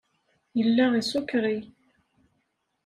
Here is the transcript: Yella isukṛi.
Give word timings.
Yella 0.59 0.85
isukṛi. 0.99 1.57